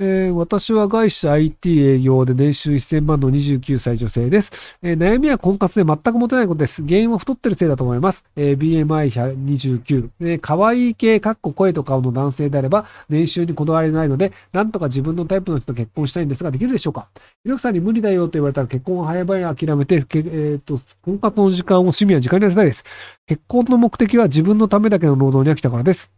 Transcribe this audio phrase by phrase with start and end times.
[0.00, 4.76] えー、私は外資 IT 営業で年収1000万の29歳女性です。
[4.80, 6.84] えー、悩みは婚活で全く持てないことです。
[6.86, 8.22] 原因は太ってるせいだと思います。
[8.36, 10.40] えー、BMI29、えー。
[10.40, 17.08] 可愛い系、かっこ声と顔の男性であれば、年収にこだわりないので、なんとか自分のタイプの人と結婚したいんですが、できるでしょうか？
[17.42, 22.84] ひろきさんに無理だよと言われたら結婚を早々諦めて、えっ、ー、と、婚活の時間を趣味は時間に当てたいです。
[23.26, 26.17] 結婚の目的は自分のためだけの労働に飽きたからです。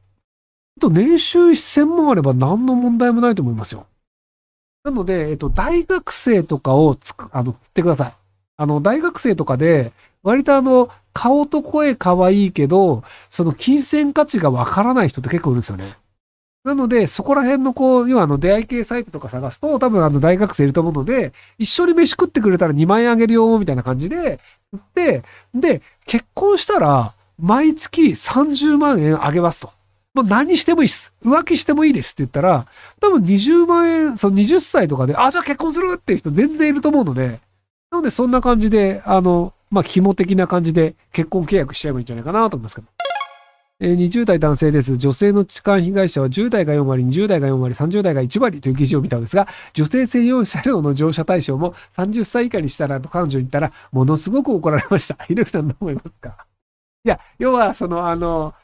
[0.80, 3.86] と年収1000万あれば何の問題もないと思いますよ。
[4.82, 8.14] なので、えっと、大学生とかをつく、あの、釣ってください。
[8.56, 15.96] あの、大学生とかで、割とあの、顔と声可愛いけど、その金銭価値がわからない人って結構いるんですよね。
[16.62, 24.40] なので、そこら辺のこう、要はあの、出会い系サイトとか探すと、多分あの、大学生いると思うので、一緒に飯食ってくれたら2万円あげるよ、みたいな感じで、
[24.94, 25.22] で、
[25.54, 29.79] で、結婚したら、毎月30万円あげますと。
[30.14, 31.12] もう何してもいいです。
[31.22, 32.66] 浮気してもいいですって言ったら、
[33.00, 37.40] 多分20万円、その20歳とかで、あ、じゃあ結婚するっていう人全然いると思うので、
[37.90, 42.88] なのでそんな感じで、あの、まあ、紐的な感じで結婚契約しちゃえばいいんじゃないかなと思いますけど。
[43.82, 44.96] えー、20代男性です。
[44.96, 55.16] 女性の痴漢被害者は10代が4割、20代が4割、30代が1割という記事を見たのですが、女性専用車両の乗車対象も30歳以下にしたらと彼女に言ったら、ものすごく怒られました。
[55.24, 56.36] ひろきさんどう思いますか？
[57.04, 58.54] いや、要は、その、あの、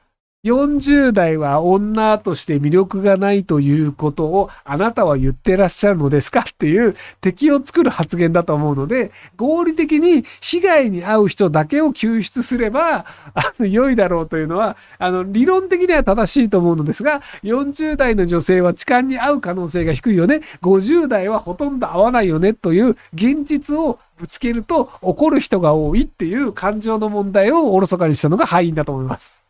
[0.46, 20.42] 40代は女として魅力がないということをあなたは言ってらっしゃるのですかっていう敵を作る発言だと思うので、合理的に被害に遭う人だけを救出すれば、あの、良いだろうというのは、あの、理論的には正しいと思うのですが、40代の女性は痴漢に遭う可能性が低いよね。
[20.62, 29.45] 50代はほとんど合わないよねという現実をぶつけると怒る人が多いっていう感情の問題をおろそかにしたのが敗因だと思います。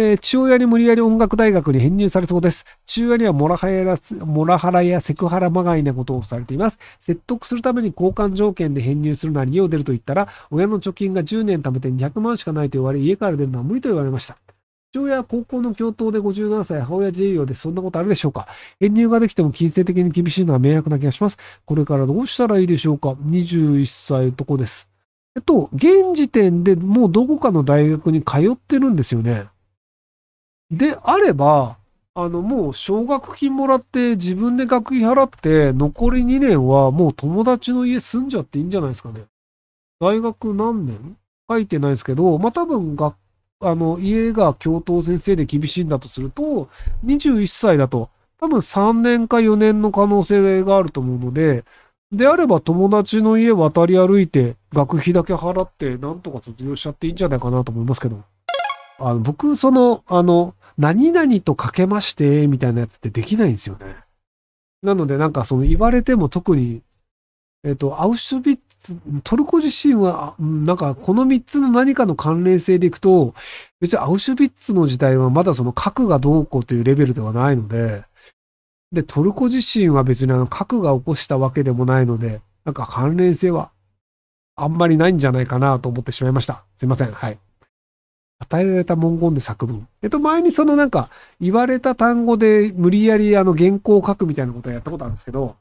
[0.00, 2.64] えー、父親に無理やり音楽大学に編入されそうです。
[2.86, 6.78] 父親にはモラハラモラハラやセクハラまがいなことをされています。
[7.00, 14.38] 説得するために交換条件で編入するなら家を出ると言ったら、親の貯金が10年貯めて200万しかないと言われ、家から出るのは無理と言われました。
[14.92, 18.46] 父親は高校の教頭で57歳、母親自営業でそんなことあるでしょうか
[18.78, 21.38] 編入ができても金銭的に厳しいのは迷惑な気がします。
[21.66, 24.88] これからどうしたらいいでしょうか ?21 歳とこです。
[25.34, 29.46] えっと、現時点でもうどこかの大学に通ってるんですよね。
[30.70, 31.78] であれば、
[32.14, 39.24] あの、もう奨学金もらって自分で学費払って残り2年はもう友達の家住んじゃっていいんじゃないですかね。
[40.00, 41.16] 大学何年？
[41.50, 43.14] 書いてないですけど、まあ、多分学、
[43.60, 46.68] あの、家が教頭先生で厳しいんだとすると、
[47.04, 51.64] 21歳だと多分3年か4年の可能性があると思うので、
[52.12, 58.22] であれば友達の家渡り歩いて学費だけ払ってなんとか卒業しちゃっていいんじゃないかなと思いますけど。
[58.98, 63.96] あの僕、その、あの、何々とかけまして、みたいなやつってできないんですよね。
[64.82, 66.82] なので、なんかその言われても特に、
[67.64, 73.34] えっ、と、アウシュビッツ、トルコ自身は、なんかこの3つの何かの関連性でいくと、
[73.80, 78.04] 別にアウシュビッツの時代はまだその核がどうこうというレベルではないので、
[78.92, 83.70] で、トルコ自身は別にあの核が起こしたわけでもないので、なんか関連性は
[84.54, 86.64] あんまりないんじゃないかなと思ってしまいました。
[86.76, 87.12] すいません。
[87.12, 87.38] はい。
[88.40, 89.86] 与えられた文言で作文。
[90.02, 91.10] えっと、前にそのなんか、
[91.40, 95.56] 言われた単語で無理やりあの原稿を書くみたいなことをやったことあるんですけど、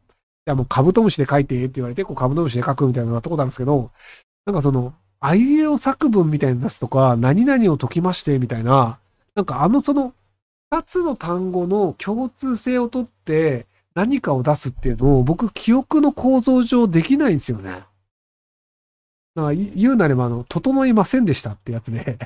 [0.46, 3.92] いやもうカブトムシで書いてって言われて、こうカブトムシで書くみたいなのやったことあるんですけど、
[4.46, 9.00] なんかその、あいうえお作文みたいなやつとか、何々を解きましてみたいな、
[9.36, 10.14] なんかあのその、
[10.72, 17.84] 二つの単語の共通性をとって何かを出すっていうのを僕記憶の構造上できないんですよね。
[19.34, 22.18] なんか言うなればあの、整いませんでしたってやつで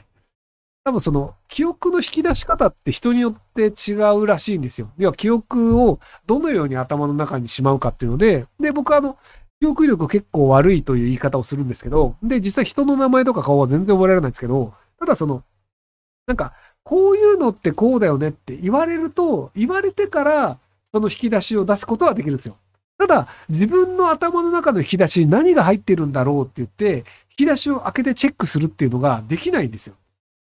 [0.83, 4.91] 多分その記憶の引き出し方って人によって違うらしいんですよ。
[4.97, 9.17] 要は記憶をどのように頭の中にしまうかっていうので、で、僕はあの、
[9.59, 15.43] 記憶力結構悪いという言い方をするんですけど、で、実際人の名前とか顔は全然覚えられないんですけど、ただその、
[16.25, 16.53] なんか、
[16.83, 20.57] こういうのってこうだよねって言われると、言われてから
[20.91, 22.57] その引き出しを出すことはできるんですよ。
[22.97, 29.95] ただ、自分の頭の中の引き出しに何が入ってるんだろうって言って、引き出しを開けてチェックするっていうのができないんですよ。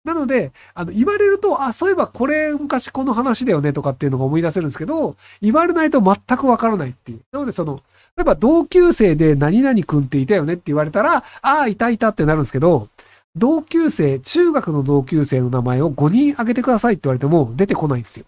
[0.05, 7.21] なので、あの、言われると、あ、そういえばこれ昔この話だよねとかっていうのが思い出せるんですけど、言われないと全くわからないっていう。
[7.33, 7.83] なので、その、
[8.17, 12.89] 例えば同級生で何々くんっていたよねって言われたら、ああ、いたいたってなるんですけど、
[13.37, 18.27] 同級生、中学の同級生の名前を5人挙げてくださいって言われても出てこないんですよ。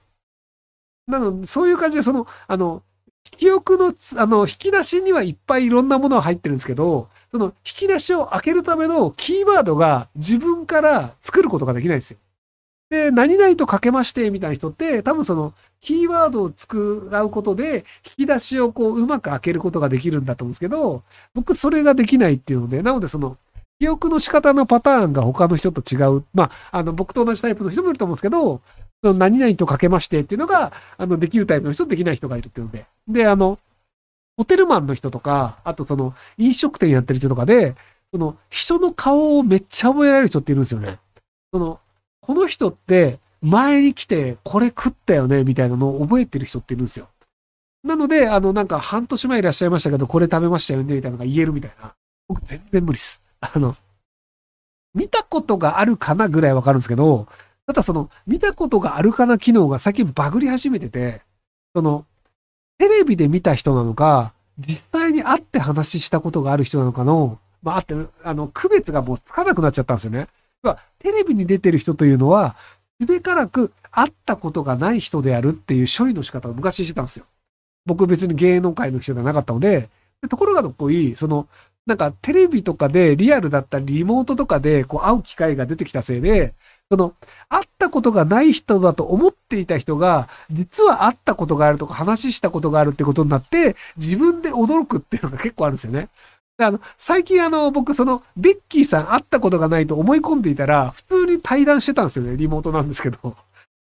[1.07, 2.83] なので、そういう感じで、その、あの、
[3.39, 12.19] 記憶の、あの、引き出しにはいっぱいいろんなものが入ってるんですけど、その引き出しを開けるためのキーワードが自分から作ることができないんですよ。
[12.91, 17.87] で、何々とかけましてみたいな人って、多分その、キーワードを使うことで、
[18.19, 21.03] 引き出しをこう、うまく開けることができるんだと思うんですけど、
[21.35, 23.39] 僕それができないっていうので、なのでその、
[23.81, 26.23] 記憶の仕方のパターンが他の人と違う。
[26.35, 28.61] まあ、あの、僕と同じタイプの人もいると思うんですけど、
[29.03, 32.85] その何々とかけましてっていうのが、あの、できるタイプの人できない人がいるっていうので。
[33.09, 33.59] で、あの、
[34.37, 37.75] ホテルマンの人とか、あとその、飲食店やってる人とかで、
[38.13, 40.99] その、人の顔をめっちゃ覚えられる人っているんですよね。
[41.53, 41.81] その、
[42.21, 47.09] この人って前に来てこれ食ったよねみたいなのを覚えてる人っているんですよ。
[47.83, 51.95] なので、あの、なんか半年前いらっしゃいましたけど、これ食べましたよねみたいなのが言えるみたいな。
[52.29, 53.21] 僕全然無理っす。
[53.41, 53.77] あの、
[54.95, 57.27] 見たことがあるかなぐらいわかるんですけど、
[57.67, 61.23] ただその、見たことがあるかな機能が最近バグり始めてて、
[61.75, 62.07] その、
[62.83, 67.95] テレビで見た人なのか、実際に会って話したことがある人なのかの、まあ、あって、
[68.25, 70.27] あの、区別がもうつかなくなっちゃったんですよね。
[70.99, 72.57] テレビに出てる人というのは、
[73.01, 77.27] すべからく会ったことがない人であるっていう処理の仕方を昔してたんですよ。
[77.87, 79.89] 僕別に芸能界の人ではなかったので、
[80.21, 81.47] でところがどっこい、その、
[81.87, 86.55] なんかテレビとかでリアルだったりリモートとかでこう会う機会が出てきたせいで、
[86.93, 87.15] その、
[87.49, 96.11] 会ったことがない人だと思っていた人が、実は会ったことがあるとか話したことがあるってことになって、自分で驚くっていうのが結構あるんですよね。
[96.59, 103.37] あの、最近あの、僕その、ベッキーさん会ったことがないと思い込んでいたら、普通に対談してたんですよね、リモートなんですけど。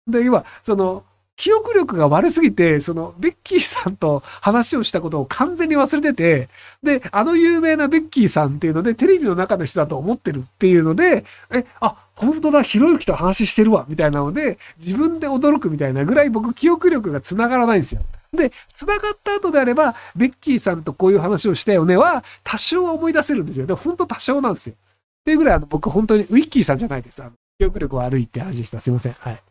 [0.06, 1.02] で、今、その、
[1.38, 6.48] 記憶力が悪すぎて、その、ベッキーさんと話をしたことを完全に忘れてて、
[6.82, 18.00] で、あの有名なベッキーさんっていうので、テレビの中の人だと思ってるっていうので、え、あ、本当だ、ひろゆきと話してるわ、みたいなので、自分で驚くみたいなぐらい僕記憶力が繋がらないんですよ。
[18.32, 23.66] で、繋がった後であれば、ベッキーさんとこういう話をしたよねは、多少は思い出せるんですよ。
[23.66, 24.74] でも本当多少なんですよ。
[24.74, 24.76] っ
[25.24, 27.22] ていうぐらい、あの、僕本当にウィッキーさんじゃないです。
[27.22, 28.80] あの、記憶力悪いって話でした。
[28.80, 29.12] すいません。
[29.12, 29.47] はい。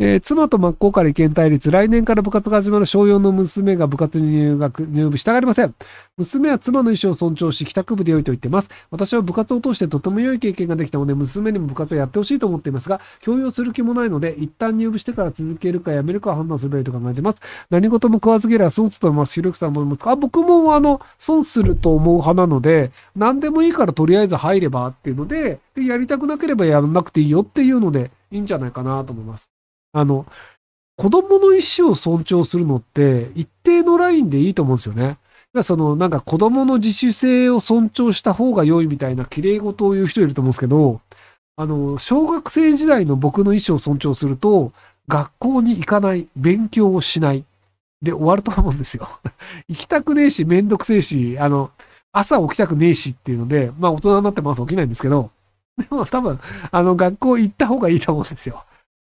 [0.00, 1.70] えー、妻と真っ向から意見対立。
[1.70, 5.74] 来年から部活が始まる小4の娘が部活に入学、入部したがりません。
[6.16, 8.68] 娘は妻の意思を尊重し、帰宅部で良いと言ってます。
[8.90, 17.38] 私は部活を通してとても良い経験ができたので、娘にも部活をやってほしいと思っていますが、強要する気もないので、一旦入部してから続けるかやめるか判断すればいいと考えています。
[17.70, 19.34] 何事も食わず嫌いは損すと思います。
[19.34, 20.10] ひろゆきさんも思いますか？
[20.10, 29.53] あ、僕もあの、損すると思う派なので、何でもいいからとりあえず入ればっていうので、でやりたくなければやらなくていいよっていうので、いいんじゃないかなと思います。
[29.94, 30.26] あの、
[30.96, 35.18] 子供の意思を尊重するのって、一定のラインでいいと思うんですよね。
[35.62, 41.00] その、なんか子供の自主性を尊重した方が良いみたいな綺麗事を言う人いると思うんですけど、
[41.56, 44.72] あの、小学生時代の僕の意思を尊重すると、
[45.06, 47.44] 学校に行かない、勉強をしない。
[48.02, 49.08] で終わると思うんですよ。
[49.66, 51.70] 行きたくねえし、めんどくせえし、あの、
[52.12, 55.30] 朝起きたくねえしっていうので、まあ大人になっても朝起きないんですけど、
[55.78, 56.38] でも多分、
[56.70, 58.64] あの、学校行った方がいいと思うんですよ。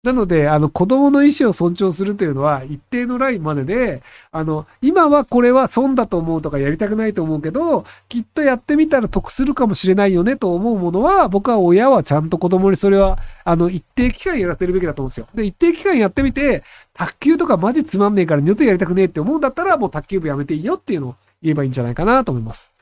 [0.04, 4.02] なので、あの、子供の意思を尊重するというのは、一定のラインまでで、
[4.32, 15.26] あの、今はこれは損だと思うとかやりたくないと思うけど、きっとやってみたら得するかもしれないよねと思うものは、僕は親はちゃんと子供にそれは、あの、一定期間やらせるべきだと思うんですよ。
[15.34, 22.73] で、一定期間やってみて、卓球とかマジつまんねえから二度とやりたくねえって思うんだったら、もう卓球部やめていいよっていうのを言えばいいんじゃないかなと思います。